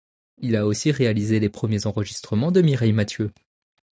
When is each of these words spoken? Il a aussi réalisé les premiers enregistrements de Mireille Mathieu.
Il 0.39 0.55
a 0.55 0.65
aussi 0.65 0.89
réalisé 0.91 1.39
les 1.39 1.49
premiers 1.49 1.85
enregistrements 1.85 2.51
de 2.51 2.63
Mireille 2.63 2.91
Mathieu. 2.91 3.31